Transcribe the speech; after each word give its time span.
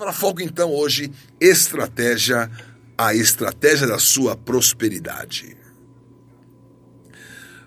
Para 0.00 0.14
foco 0.14 0.40
então 0.40 0.72
hoje, 0.72 1.12
estratégia, 1.38 2.50
a 2.96 3.14
estratégia 3.14 3.86
da 3.86 3.98
sua 3.98 4.34
prosperidade. 4.34 5.54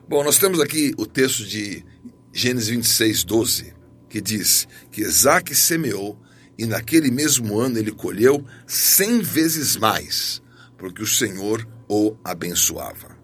Bom, 0.10 0.24
nós 0.24 0.40
temos 0.40 0.60
aqui 0.60 0.96
o 0.98 1.06
texto 1.06 1.46
de 1.46 1.86
Gênesis 2.34 2.70
26, 2.70 3.24
12, 3.24 3.74
que 4.10 4.20
diz 4.20 4.68
que 4.92 5.02
Isaac 5.02 5.54
semeou 5.54 6.20
e 6.58 6.66
naquele 6.66 7.12
mesmo 7.12 7.60
ano 7.60 7.78
ele 7.78 7.92
colheu 7.92 8.43
cem 8.65 9.21
vezes 9.21 9.77
mais, 9.77 10.41
porque 10.75 11.04
o 11.04 11.07
Senhor 11.07 11.68
o 11.88 12.18
abençoava. 12.23 13.15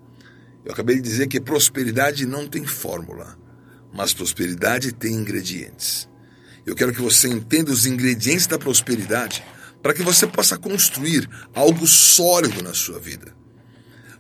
Eu 0.64 0.72
acabei 0.72 0.98
de 0.98 1.02
dizer 1.02 1.28
que 1.28 1.42
prosperidade 1.42 2.28
não 2.28 2.48
tem 2.48 2.64
fórmula, 2.64 3.36
mas 3.92 4.14
prosperidade 4.14 4.92
tem 4.92 5.16
ingredientes. 5.16 6.08
Eu 6.70 6.76
quero 6.76 6.94
que 6.94 7.02
você 7.02 7.28
entenda 7.28 7.72
os 7.72 7.88
ingredientes 7.88 8.46
da 8.46 8.60
prosperidade 8.60 9.44
para 9.82 9.92
que 9.92 10.04
você 10.04 10.28
possa 10.28 10.56
construir 10.56 11.28
algo 11.52 11.88
sólido 11.88 12.62
na 12.62 12.76
sua 12.76 13.00
vida. 13.00 13.34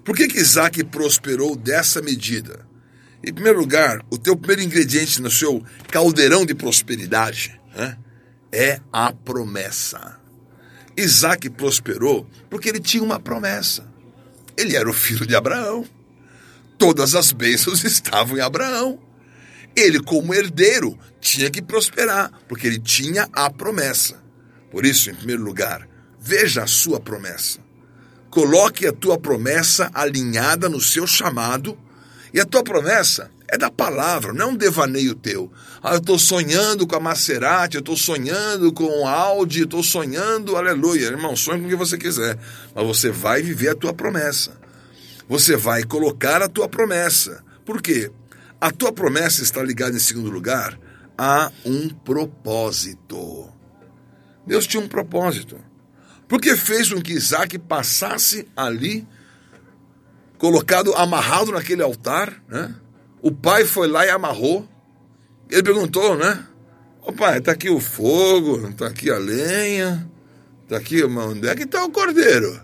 Por 0.03 0.15
que, 0.15 0.27
que 0.27 0.39
Isaac 0.39 0.83
prosperou 0.85 1.55
dessa 1.55 2.01
medida? 2.01 2.67
Em 3.23 3.31
primeiro 3.31 3.59
lugar, 3.59 4.03
o 4.09 4.17
teu 4.17 4.35
primeiro 4.35 4.63
ingrediente 4.63 5.21
no 5.21 5.29
seu 5.29 5.63
caldeirão 5.91 6.43
de 6.43 6.55
prosperidade 6.55 7.61
né, 7.75 7.95
é 8.51 8.81
a 8.91 9.13
promessa. 9.13 10.19
Isaac 10.97 11.51
prosperou 11.51 12.27
porque 12.49 12.67
ele 12.67 12.79
tinha 12.79 13.03
uma 13.03 13.19
promessa. 13.19 13.87
Ele 14.57 14.75
era 14.75 14.89
o 14.89 14.93
filho 14.93 15.27
de 15.27 15.35
Abraão. 15.35 15.85
Todas 16.79 17.13
as 17.13 17.31
bênçãos 17.31 17.83
estavam 17.85 18.39
em 18.39 18.41
Abraão. 18.41 19.08
Ele, 19.79 19.99
como 19.99 20.33
herdeiro, 20.33 20.97
tinha 21.19 21.49
que 21.49 21.61
prosperar, 21.61 22.31
porque 22.47 22.67
ele 22.67 22.79
tinha 22.79 23.29
a 23.33 23.49
promessa. 23.49 24.21
Por 24.71 24.85
isso, 24.85 25.09
em 25.09 25.15
primeiro 25.15 25.43
lugar, 25.43 25.87
veja 26.19 26.63
a 26.63 26.67
sua 26.67 26.99
promessa. 26.99 27.59
Coloque 28.29 28.85
a 28.85 28.93
tua 28.93 29.17
promessa 29.17 29.89
alinhada 29.93 30.69
no 30.69 30.79
seu 30.79 31.07
chamado, 31.07 31.77
e 32.33 32.39
a 32.39 32.45
tua 32.45 32.63
promessa 32.63 33.31
é 33.47 33.57
da 33.57 33.71
palavra, 33.71 34.31
não 34.31 34.49
é 34.49 34.49
um 34.49 34.55
devaneio 34.55 35.15
teu. 35.15 35.51
Ah, 35.81 35.93
eu 35.93 35.97
estou 35.97 36.19
sonhando 36.19 36.85
com 36.85 36.95
a 36.95 36.99
Maserati, 36.99 37.75
eu 37.75 37.79
estou 37.79 37.97
sonhando 37.97 38.71
com 38.71 38.85
o 38.85 39.07
Audi, 39.07 39.61
eu 39.61 39.65
estou 39.65 39.81
sonhando, 39.81 40.55
aleluia. 40.55 41.07
Irmão, 41.07 41.35
sonhe 41.35 41.61
com 41.61 41.65
o 41.65 41.69
que 41.69 41.75
você 41.75 41.97
quiser, 41.97 42.37
mas 42.75 42.85
você 42.85 43.09
vai 43.09 43.41
viver 43.41 43.69
a 43.69 43.75
tua 43.75 43.93
promessa. 43.93 44.55
Você 45.27 45.55
vai 45.55 45.83
colocar 45.83 46.43
a 46.43 46.49
tua 46.49 46.69
promessa. 46.69 47.43
Por 47.65 47.81
quê? 47.81 48.11
A 48.61 48.71
tua 48.71 48.91
promessa 48.91 49.41
está 49.41 49.63
ligada, 49.63 49.95
em 49.95 49.99
segundo 49.99 50.29
lugar, 50.29 50.77
a 51.17 51.51
um 51.65 51.89
propósito. 51.89 53.49
Deus 54.45 54.67
tinha 54.67 54.83
um 54.83 54.87
propósito. 54.87 55.59
Porque 56.27 56.55
fez 56.55 56.91
com 56.91 57.01
que 57.01 57.13
Isaac 57.13 57.57
passasse 57.57 58.47
ali, 58.55 59.07
colocado, 60.37 60.93
amarrado 60.93 61.51
naquele 61.51 61.81
altar, 61.81 62.43
né? 62.47 62.75
O 63.21 63.31
pai 63.31 63.65
foi 63.65 63.87
lá 63.87 64.05
e 64.05 64.09
amarrou. 64.09 64.67
Ele 65.49 65.63
perguntou, 65.63 66.15
né? 66.15 66.45
Ô 67.01 67.11
pai, 67.13 67.41
tá 67.41 67.53
aqui 67.53 67.69
o 67.69 67.79
fogo, 67.79 68.71
tá 68.73 68.87
aqui 68.87 69.09
a 69.09 69.17
lenha, 69.17 70.09
tá 70.67 70.77
aqui, 70.77 71.03
onde 71.03 71.47
é 71.47 71.55
que 71.55 71.65
tá 71.65 71.83
o 71.83 71.91
cordeiro? 71.91 72.61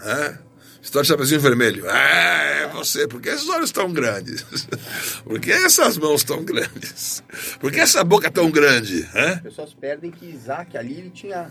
É? 0.00 0.38
História 0.82 1.02
de 1.04 1.08
Chapeuzinho 1.08 1.40
Vermelho. 1.40 1.88
É, 1.88 2.68
você, 2.68 3.06
por 3.08 3.20
que 3.20 3.28
esses 3.28 3.48
olhos 3.48 3.70
tão 3.70 3.92
grandes? 3.92 4.44
Por 5.24 5.40
que 5.40 5.50
essas 5.52 5.98
mãos 5.98 6.24
tão 6.24 6.42
grandes? 6.42 7.22
Por 7.60 7.70
que 7.70 7.80
essa 7.80 8.02
boca 8.02 8.30
tão 8.30 8.50
grande? 8.50 9.06
É? 9.14 9.30
As 9.30 9.40
pessoas 9.40 9.74
perdem 9.74 10.10
que 10.10 10.24
Isaac 10.24 10.76
ali 10.76 10.94
ele 10.94 11.10
tinha 11.10 11.50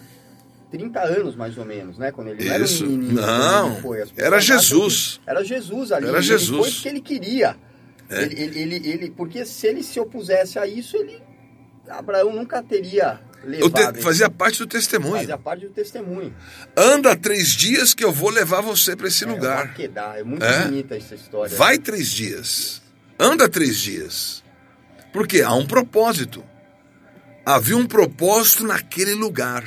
30 0.72 1.00
anos 1.00 1.36
mais 1.36 1.58
ou 1.58 1.66
menos, 1.66 1.98
né? 1.98 2.12
Quando 2.12 2.30
ele 2.30 2.44
Isso. 2.44 2.84
era 2.84 2.92
um 2.92 2.98
menino. 2.98 3.22
Não, 3.22 3.76
foi. 3.82 4.04
era 4.18 4.40
Jesus. 4.40 5.20
Era 5.26 5.44
Jesus 5.44 5.92
ali. 5.92 6.08
Era 6.08 6.22
Jesus. 6.22 6.60
Foi 6.60 6.72
porque 6.72 6.90
ele 6.90 7.02
queria. 7.02 7.56
É. 8.10 8.24
Ele, 8.24 8.42
ele, 8.42 8.60
ele, 8.60 8.90
ele, 8.90 9.12
porque 9.12 9.46
se 9.46 9.68
ele 9.68 9.84
se 9.84 10.00
opusesse 10.00 10.58
a 10.58 10.66
isso, 10.66 10.98
ele 10.98 11.22
Abraão 11.90 12.34
nunca 12.34 12.62
teria 12.62 13.20
levado. 13.44 13.94
Te, 13.94 14.02
fazia 14.02 14.30
parte 14.30 14.60
do 14.60 14.68
testemunho. 14.68 15.18
Fazia 15.18 15.38
parte 15.38 15.66
do 15.66 15.74
testemunho. 15.74 16.34
Anda 16.76 17.16
três 17.16 17.50
dias 17.50 17.94
que 17.94 18.04
eu 18.04 18.12
vou 18.12 18.30
levar 18.30 18.62
você 18.62 18.96
para 18.96 19.08
esse 19.08 19.24
é, 19.24 19.28
lugar. 19.28 19.76
É 20.16 20.24
muito 20.24 20.44
é? 20.44 20.66
bonita 20.66 20.96
essa 20.96 21.16
história. 21.16 21.56
Vai 21.56 21.78
três 21.78 22.10
dias. 22.10 22.82
Anda 23.20 23.50
três 23.50 23.78
dias. 23.78 24.44
Porque 25.12 25.42
há 25.42 25.54
um 25.54 25.66
propósito. 25.66 26.44
Havia 27.46 27.78
um 27.78 27.88
propósito 27.88 28.66
naquele 28.66 29.14
lugar. 29.14 29.64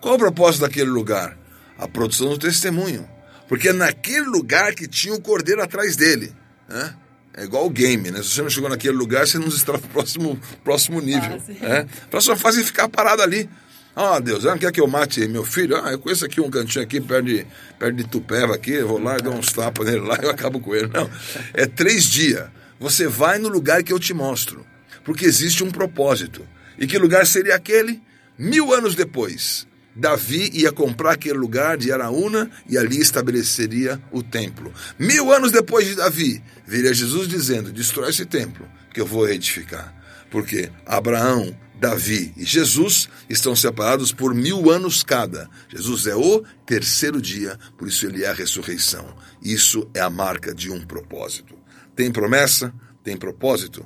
Qual 0.00 0.16
o 0.16 0.18
propósito 0.18 0.62
daquele 0.62 0.90
lugar? 0.90 1.38
A 1.78 1.86
produção 1.86 2.30
do 2.30 2.38
testemunho. 2.38 3.08
Porque 3.48 3.68
é 3.68 3.72
naquele 3.72 4.26
lugar 4.26 4.74
que 4.74 4.88
tinha 4.88 5.14
o 5.14 5.20
cordeiro 5.20 5.62
atrás 5.62 5.94
dele. 5.94 6.34
Né? 6.68 6.94
É 7.34 7.44
igual 7.44 7.66
o 7.66 7.70
game, 7.70 8.10
né? 8.10 8.22
Se 8.22 8.30
você 8.30 8.42
não 8.42 8.50
chegou 8.50 8.68
naquele 8.68 8.96
lugar, 8.96 9.26
você 9.26 9.38
não 9.38 9.48
está 9.48 9.72
no 9.72 9.80
próximo, 9.80 10.38
próximo 10.62 11.00
nível. 11.00 11.42
Ah, 11.62 11.66
é? 11.66 11.78
A 11.80 12.08
próxima 12.08 12.36
fase 12.36 12.60
é 12.60 12.64
ficar 12.64 12.88
parado 12.88 13.22
ali. 13.22 13.48
Ah, 13.94 14.16
oh, 14.16 14.20
Deus, 14.20 14.44
não 14.44 14.56
quer 14.56 14.72
que 14.72 14.80
eu 14.80 14.86
mate 14.86 15.26
meu 15.28 15.44
filho? 15.44 15.76
Ah, 15.76 15.92
eu 15.92 15.98
conheço 15.98 16.24
aqui 16.24 16.40
um 16.40 16.50
cantinho 16.50 16.82
aqui, 16.82 17.00
perto 17.00 17.26
de, 17.26 17.46
perto 17.78 17.94
de 17.94 18.04
Tupéva 18.04 18.54
aqui, 18.54 18.72
eu 18.72 18.88
vou 18.88 18.98
lá 18.98 19.18
e 19.18 19.22
dou 19.22 19.34
uns 19.34 19.52
tapas 19.52 19.86
nele 19.86 20.00
lá 20.00 20.18
e 20.20 20.24
eu 20.24 20.30
acabo 20.30 20.60
com 20.60 20.74
ele. 20.74 20.88
Não, 20.88 21.10
é 21.52 21.66
três 21.66 22.04
dias. 22.04 22.48
Você 22.80 23.06
vai 23.06 23.38
no 23.38 23.48
lugar 23.48 23.82
que 23.82 23.92
eu 23.92 23.98
te 23.98 24.14
mostro, 24.14 24.66
porque 25.04 25.26
existe 25.26 25.62
um 25.62 25.70
propósito. 25.70 26.42
E 26.78 26.86
que 26.86 26.98
lugar 26.98 27.26
seria 27.26 27.54
aquele? 27.54 28.00
Mil 28.38 28.72
anos 28.72 28.94
depois. 28.94 29.66
Davi 29.94 30.50
ia 30.54 30.72
comprar 30.72 31.12
aquele 31.12 31.38
lugar 31.38 31.76
de 31.76 31.92
Araúna 31.92 32.50
e 32.68 32.78
ali 32.78 32.98
estabeleceria 32.98 34.00
o 34.10 34.22
templo. 34.22 34.72
Mil 34.98 35.30
anos 35.30 35.52
depois 35.52 35.86
de 35.86 35.94
Davi, 35.94 36.42
viria 36.66 36.94
Jesus 36.94 37.28
dizendo: 37.28 37.72
Destrói 37.72 38.10
esse 38.10 38.24
templo, 38.24 38.68
que 38.92 39.00
eu 39.00 39.06
vou 39.06 39.28
edificar. 39.28 39.94
Porque 40.30 40.70
Abraão, 40.86 41.54
Davi 41.82 42.32
e 42.36 42.44
Jesus 42.44 43.08
estão 43.28 43.56
separados 43.56 44.12
por 44.12 44.34
mil 44.34 44.70
anos 44.70 45.02
cada. 45.02 45.50
Jesus 45.68 46.06
é 46.06 46.14
o 46.14 46.44
terceiro 46.64 47.20
dia, 47.20 47.58
por 47.76 47.88
isso 47.88 48.06
ele 48.06 48.24
é 48.24 48.28
a 48.28 48.32
ressurreição. 48.32 49.16
Isso 49.42 49.90
é 49.92 50.00
a 50.00 50.08
marca 50.08 50.54
de 50.54 50.70
um 50.70 50.86
propósito. 50.86 51.54
Tem 51.96 52.10
promessa? 52.10 52.72
Tem 53.02 53.16
propósito? 53.16 53.84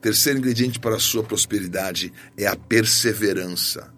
Terceiro 0.00 0.38
ingrediente 0.38 0.78
para 0.78 0.96
a 0.96 1.00
sua 1.00 1.24
prosperidade 1.24 2.12
é 2.36 2.46
a 2.46 2.54
perseverança. 2.54 3.92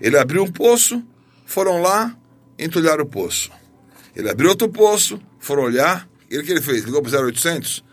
Ele 0.00 0.18
abriu 0.18 0.44
um 0.44 0.52
poço, 0.52 1.02
foram 1.46 1.80
lá, 1.80 2.16
entulharam 2.58 3.04
o 3.04 3.08
poço. 3.08 3.50
Ele 4.14 4.30
abriu 4.30 4.50
outro 4.50 4.68
poço, 4.68 5.18
foram 5.40 5.64
olhar, 5.64 6.08
e 6.34 6.38
o 6.38 6.42
que 6.42 6.50
ele 6.50 6.60
fez? 6.60 6.82
Ligou 6.82 7.00
para 7.00 7.20
o 7.20 7.26
0800? 7.26 7.84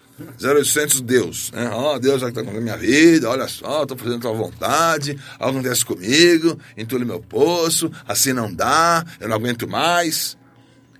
0800 0.41 1.02
Deus. 1.02 1.52
Né? 1.52 1.69
Oh, 1.69 2.00
Deus 2.00 2.22
é 2.22 2.25
que 2.25 2.40
está 2.40 2.44
com 2.44 2.57
a 2.57 2.62
minha 2.62 2.78
vida, 2.78 3.29
olha 3.29 3.47
só, 3.47 3.84
estou 3.84 3.97
fazendo 3.97 4.18
a 4.18 4.22
tua 4.22 4.34
vontade, 4.34 5.18
algo 5.40 5.59
acontece 5.59 5.85
comigo, 5.85 6.59
entule 6.78 7.06
meu 7.06 7.19
poço, 7.19 7.91
assim 8.07 8.34
não 8.34 8.51
dá, 8.51 9.06
eu 9.19 9.30
não 9.30 9.35
aguento 9.35 9.68
mais. 9.68 10.38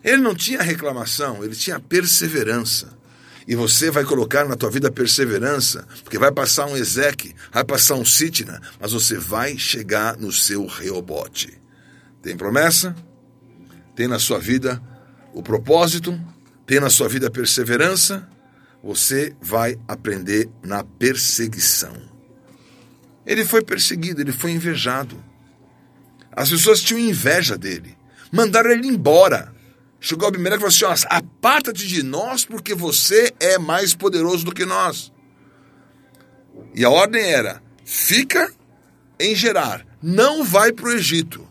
Ele 0.03 0.18
não 0.18 0.35
tinha 0.35 0.62
reclamação, 0.62 1.44
ele 1.44 1.56
tinha 1.56 1.80
perseverança. 1.80 3.00
E 3.47 3.56
você 3.56 3.90
vai 3.90 4.03
colocar 4.03 4.46
na 4.46 4.56
tua 4.56 4.69
vida 4.69 4.91
perseverança, 4.91 5.88
porque 6.03 6.18
vai 6.18 6.31
passar 6.31 6.68
um 6.68 6.78
Ezeque, 6.78 7.35
vai 7.51 7.63
passar 7.63 7.96
um 7.96 8.06
Sitna, 8.06 8.62
mas 8.80 8.91
você 8.91 9.18
vai 9.18 9.57
chegar 9.57 10.16
no 10.16 10.31
seu 10.31 10.68
Reobote. 10.68 11.59
Tem 12.22 12.38
promessa? 12.38 12.96
Tem 13.96 14.07
na 14.07 14.19
sua 14.19 14.40
vida 14.40 14.81
o 15.34 15.41
propósito? 15.41 16.19
Tem 16.71 16.79
na 16.79 16.89
sua 16.89 17.09
vida 17.09 17.29
perseverança? 17.29 18.25
Você 18.81 19.35
vai 19.41 19.77
aprender 19.89 20.49
na 20.63 20.85
perseguição. 20.85 21.93
Ele 23.25 23.43
foi 23.43 23.61
perseguido, 23.61 24.21
ele 24.21 24.31
foi 24.31 24.51
invejado. 24.51 25.21
As 26.31 26.49
pessoas 26.49 26.79
tinham 26.79 27.01
inveja 27.01 27.57
dele. 27.57 27.97
Mandaram 28.31 28.71
ele 28.71 28.88
embora. 28.88 29.53
Chegou 30.00 30.29
Abimeleque 30.29 30.63
e 30.63 30.71
falou 30.71 30.94
assim: 30.94 31.06
aparta-te 31.09 31.85
de 31.85 32.03
nós, 32.03 32.45
porque 32.45 32.74
você 32.74 33.33
é 33.38 33.57
mais 33.57 33.94
poderoso 33.94 34.45
do 34.45 34.53
que 34.53 34.65
nós. 34.65 35.12
E 36.74 36.85
a 36.85 36.89
ordem 36.89 37.21
era: 37.21 37.62
fica 37.83 38.50
em 39.19 39.35
Gerar, 39.35 39.85
não 40.01 40.45
vai 40.45 40.71
para 40.71 40.85
o 40.85 40.94
Egito. 40.94 41.45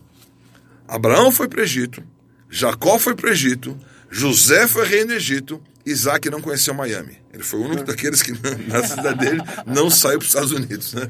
Abraão 0.87 1.31
foi 1.31 1.47
para 1.47 1.59
o 1.59 1.63
Egito, 1.63 2.03
Jacó 2.49 2.97
foi 2.97 3.13
para 3.13 3.29
o 3.29 3.31
Egito, 3.31 3.77
José 4.11 4.67
foi 4.67 4.85
rei 4.85 5.05
do 5.05 5.13
Egito, 5.13 5.61
Isaac 5.85 6.29
não 6.29 6.41
conheceu 6.41 6.73
Miami. 6.73 7.17
Ele 7.33 7.41
foi 7.41 7.61
o 7.61 7.63
único 7.63 7.83
daqueles 7.85 8.21
que 8.21 8.33
na 8.67 8.85
cidade 8.85 9.19
dele 9.19 9.41
não 9.65 9.89
saiu 9.89 10.19
para 10.19 10.25
os 10.25 10.27
Estados 10.27 10.51
Unidos. 10.51 10.93
Né? 10.93 11.09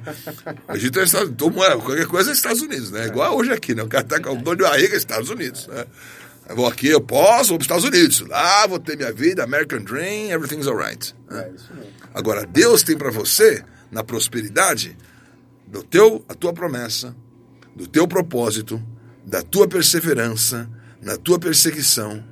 O 0.69 0.75
Egito 0.75 0.99
é 0.99 1.03
Estados 1.03 1.29
Unidos, 1.29 1.83
qualquer 1.83 2.05
coisa 2.05 2.29
é 2.29 2.33
Estados 2.33 2.61
Unidos, 2.61 2.91
né? 2.91 3.07
Igual 3.07 3.35
hoje 3.35 3.51
aqui, 3.51 3.73
né? 3.73 3.81
O 3.83 3.87
cara 3.87 4.03
está 4.03 4.19
com 4.19 4.33
o 4.33 4.41
dono 4.41 4.57
de 4.57 4.63
barriga 4.63 4.93
é 4.93 4.97
Estados 4.97 5.29
Unidos. 5.29 5.67
Né? 5.67 5.85
Eu 6.47 6.55
vou 6.55 6.67
aqui, 6.67 6.87
eu 6.87 7.01
posso, 7.01 7.49
vou 7.49 7.57
para 7.57 7.63
os 7.63 7.65
Estados 7.65 7.85
Unidos. 7.85 8.19
Lá 8.21 8.67
vou 8.67 8.79
ter 8.79 8.95
minha 8.95 9.11
vida, 9.11 9.43
American 9.43 9.81
Dream, 9.81 10.29
everything's 10.31 10.67
alright. 10.67 11.15
É 11.31 11.49
Agora, 12.13 12.45
Deus 12.45 12.83
tem 12.83 12.97
para 12.97 13.09
você, 13.09 13.63
na 13.89 14.03
prosperidade, 14.03 14.95
do 15.65 15.81
teu, 15.81 16.23
a 16.29 16.35
tua 16.35 16.53
promessa, 16.53 17.15
do 17.75 17.87
teu 17.87 18.07
propósito, 18.07 18.81
da 19.25 19.41
tua 19.41 19.67
perseverança, 19.67 20.69
na 21.01 21.17
tua 21.17 21.39
perseguição, 21.39 22.23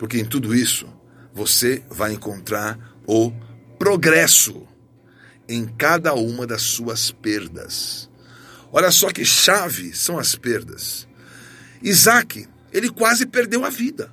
porque 0.00 0.18
em 0.18 0.24
tudo 0.24 0.54
isso 0.54 0.88
você 1.30 1.82
vai 1.90 2.14
encontrar 2.14 2.96
o 3.06 3.30
progresso 3.78 4.66
em 5.46 5.66
cada 5.66 6.14
uma 6.14 6.46
das 6.46 6.62
suas 6.62 7.10
perdas. 7.10 8.08
Olha 8.72 8.90
só 8.90 9.10
que 9.10 9.26
chave 9.26 9.94
são 9.94 10.18
as 10.18 10.34
perdas. 10.34 11.06
Isaac, 11.82 12.48
ele 12.72 12.88
quase 12.88 13.26
perdeu 13.26 13.62
a 13.62 13.68
vida. 13.68 14.10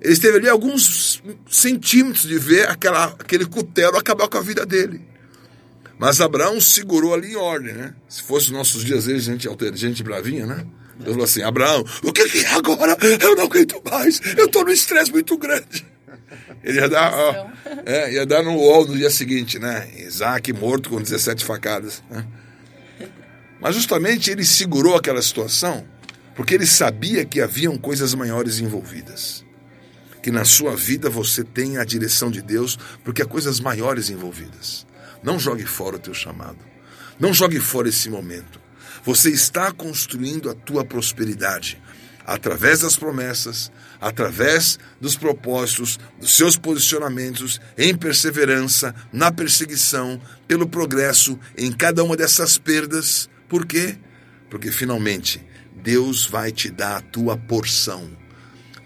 Ele 0.00 0.12
esteve 0.12 0.38
ali 0.38 0.48
alguns 0.48 1.22
centímetros 1.48 2.26
de 2.26 2.36
ver 2.36 2.68
aquela, 2.68 3.04
aquele 3.04 3.46
cutelo 3.46 3.96
acabar 3.96 4.26
com 4.26 4.38
a 4.38 4.42
vida 4.42 4.66
dele. 4.66 5.06
Mas 6.00 6.20
Abraão 6.20 6.60
segurou 6.60 7.14
ali 7.14 7.34
em 7.34 7.36
ordem, 7.36 7.74
né? 7.74 7.94
Se 8.08 8.24
fosse 8.24 8.50
nossos 8.50 8.84
dias, 8.84 9.04
gente, 9.04 9.48
gente 9.76 10.02
bravinha, 10.02 10.44
né? 10.46 10.66
Ele 11.00 11.10
falou 11.10 11.24
assim: 11.24 11.42
Abraão, 11.42 11.84
o 12.02 12.12
que, 12.12 12.28
que 12.28 12.44
é 12.44 12.50
agora? 12.54 12.96
Eu 13.20 13.36
não 13.36 13.44
aguento 13.44 13.80
mais, 13.90 14.20
eu 14.36 14.46
estou 14.46 14.64
num 14.64 14.72
estresse 14.72 15.10
muito 15.10 15.36
grande. 15.36 15.84
Ele 16.62 16.80
ia 16.80 16.88
dar, 16.88 17.12
ó, 17.12 17.48
é, 17.84 18.12
ia 18.12 18.24
dar 18.24 18.42
no 18.42 18.54
UOL 18.54 18.86
no 18.86 18.96
dia 18.96 19.10
seguinte, 19.10 19.58
né? 19.58 19.88
Isaac 19.98 20.50
morto 20.52 20.88
com 20.88 21.00
17 21.00 21.44
facadas. 21.44 22.02
Né? 22.10 22.24
Mas 23.60 23.74
justamente 23.74 24.30
ele 24.30 24.44
segurou 24.44 24.96
aquela 24.96 25.20
situação 25.20 25.86
porque 26.34 26.54
ele 26.54 26.66
sabia 26.66 27.24
que 27.24 27.40
haviam 27.40 27.78
coisas 27.78 28.14
maiores 28.14 28.58
envolvidas. 28.58 29.44
Que 30.22 30.30
na 30.30 30.44
sua 30.44 30.74
vida 30.74 31.08
você 31.08 31.44
tenha 31.44 31.80
a 31.80 31.84
direção 31.84 32.30
de 32.30 32.42
Deus, 32.42 32.78
porque 33.04 33.22
há 33.22 33.26
coisas 33.26 33.60
maiores 33.60 34.10
envolvidas. 34.10 34.86
Não 35.22 35.38
jogue 35.38 35.64
fora 35.64 35.96
o 35.96 35.98
teu 35.98 36.14
chamado. 36.14 36.58
Não 37.20 37.32
jogue 37.32 37.60
fora 37.60 37.88
esse 37.88 38.10
momento. 38.10 38.60
Você 39.04 39.30
está 39.30 39.70
construindo 39.70 40.48
a 40.48 40.54
tua 40.54 40.84
prosperidade 40.84 41.80
através 42.26 42.80
das 42.80 42.96
promessas, 42.96 43.70
através 44.00 44.78
dos 44.98 45.14
propósitos, 45.14 45.98
dos 46.18 46.34
seus 46.34 46.56
posicionamentos 46.56 47.60
em 47.76 47.94
perseverança, 47.94 48.94
na 49.12 49.30
perseguição, 49.30 50.18
pelo 50.48 50.66
progresso 50.66 51.38
em 51.56 51.70
cada 51.70 52.02
uma 52.02 52.16
dessas 52.16 52.56
perdas. 52.56 53.28
Por 53.46 53.66
quê? 53.66 53.98
Porque 54.48 54.72
finalmente 54.72 55.44
Deus 55.76 56.26
vai 56.26 56.50
te 56.50 56.70
dar 56.70 56.96
a 56.96 57.00
tua 57.02 57.36
porção. 57.36 58.10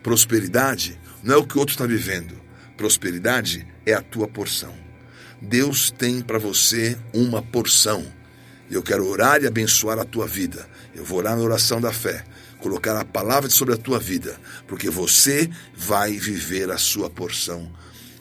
Prosperidade 0.02 0.98
não 1.22 1.34
é 1.36 1.38
o 1.38 1.46
que 1.46 1.56
o 1.56 1.60
outro 1.60 1.74
está 1.74 1.86
vivendo. 1.86 2.34
Prosperidade 2.76 3.64
é 3.86 3.94
a 3.94 4.02
tua 4.02 4.26
porção. 4.26 4.74
Deus 5.40 5.92
tem 5.92 6.20
para 6.20 6.38
você 6.38 6.98
uma 7.14 7.40
porção. 7.40 8.17
Eu 8.70 8.82
quero 8.82 9.08
orar 9.08 9.42
e 9.42 9.46
abençoar 9.46 9.98
a 9.98 10.04
tua 10.04 10.26
vida. 10.26 10.68
Eu 10.94 11.04
vou 11.04 11.18
orar 11.18 11.36
na 11.36 11.42
oração 11.42 11.80
da 11.80 11.92
fé, 11.92 12.24
colocar 12.60 12.98
a 12.98 13.04
palavra 13.04 13.48
sobre 13.48 13.74
a 13.74 13.78
tua 13.78 13.98
vida, 13.98 14.38
porque 14.66 14.90
você 14.90 15.48
vai 15.74 16.12
viver 16.12 16.70
a 16.70 16.76
sua 16.76 17.08
porção. 17.08 17.70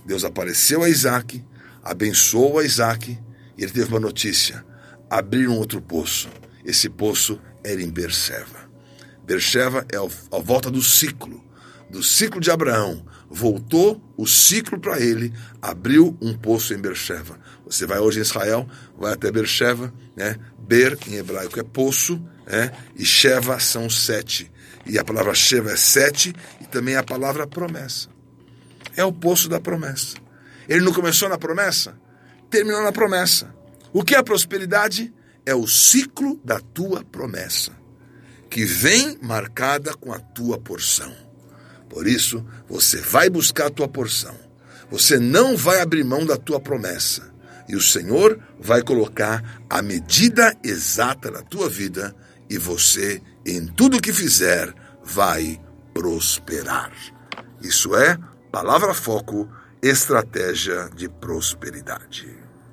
Deus 0.05 0.23
apareceu 0.23 0.83
a 0.83 0.89
Isaac, 0.89 1.43
abençoou 1.83 2.59
a 2.59 2.63
Isaac, 2.63 3.17
e 3.57 3.63
ele 3.63 3.71
teve 3.71 3.89
uma 3.89 3.99
notícia: 3.99 4.63
abrir 5.09 5.49
um 5.49 5.57
outro 5.57 5.81
poço. 5.81 6.29
Esse 6.63 6.89
poço 6.89 7.39
era 7.63 7.81
em 7.81 7.89
Berseba. 7.89 8.67
Bercheva 9.25 9.85
é 9.91 9.97
a 9.97 10.39
volta 10.39 10.71
do 10.71 10.81
ciclo, 10.81 11.43
do 11.89 12.03
ciclo 12.03 12.39
de 12.39 12.51
Abraão. 12.51 13.05
Voltou 13.29 14.01
o 14.15 14.25
ciclo 14.25 14.79
para 14.79 14.99
ele, 14.99 15.33
abriu 15.61 16.17
um 16.21 16.33
poço 16.33 16.73
em 16.73 16.77
Bercheva. 16.77 17.37
Você 17.65 17.85
vai 17.85 17.99
hoje 17.99 18.19
em 18.19 18.21
Israel, 18.21 18.67
vai 18.97 19.13
até 19.13 19.31
Bercheva, 19.31 19.93
né? 20.15 20.37
Ber 20.59 20.97
em 21.07 21.15
hebraico 21.15 21.59
é 21.59 21.63
poço, 21.63 22.21
né? 22.45 22.71
e 22.95 23.05
Sheva 23.05 23.59
são 23.59 23.89
sete. 23.89 24.51
E 24.85 24.97
a 24.97 25.03
palavra 25.03 25.33
Sheva 25.33 25.71
é 25.71 25.75
sete, 25.75 26.33
e 26.61 26.65
também 26.65 26.95
a 26.95 27.03
palavra 27.03 27.45
promessa. 27.45 28.09
É 28.95 29.03
o 29.03 29.11
poço 29.11 29.49
da 29.49 29.59
promessa. 29.59 30.17
Ele 30.67 30.81
não 30.81 30.93
começou 30.93 31.29
na 31.29 31.37
promessa? 31.37 31.97
Terminou 32.49 32.81
na 32.81 32.91
promessa. 32.91 33.53
O 33.93 34.03
que 34.03 34.15
é 34.15 34.17
a 34.17 34.23
prosperidade? 34.23 35.13
É 35.45 35.55
o 35.55 35.67
ciclo 35.67 36.39
da 36.43 36.59
tua 36.59 37.03
promessa 37.03 37.77
que 38.49 38.65
vem 38.65 39.17
marcada 39.21 39.93
com 39.93 40.11
a 40.11 40.19
tua 40.19 40.57
porção. 40.57 41.26
Por 41.89 42.07
isso, 42.07 42.45
você 42.67 42.97
vai 43.01 43.29
buscar 43.29 43.67
a 43.67 43.71
tua 43.71 43.87
porção. 43.87 44.35
Você 44.89 45.19
não 45.19 45.57
vai 45.57 45.81
abrir 45.81 46.03
mão 46.03 46.25
da 46.25 46.37
tua 46.37 46.59
promessa. 46.59 47.31
E 47.67 47.75
o 47.75 47.81
Senhor 47.81 48.39
vai 48.59 48.81
colocar 48.81 49.61
a 49.69 49.81
medida 49.81 50.55
exata 50.63 51.29
na 51.29 51.41
tua 51.41 51.69
vida 51.69 52.15
e 52.49 52.57
você, 52.57 53.21
em 53.45 53.65
tudo 53.65 54.01
que 54.01 54.13
fizer, 54.13 54.73
vai 55.03 55.59
prosperar. 55.93 56.91
Isso 57.61 57.95
é 57.95 58.17
Palavra 58.51 58.93
Foco, 58.93 59.49
estratégia 59.81 60.89
de 60.95 61.09
prosperidade. 61.09 62.46